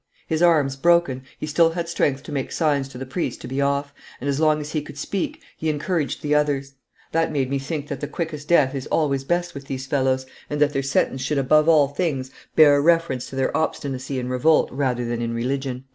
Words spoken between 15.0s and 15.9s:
than in religion."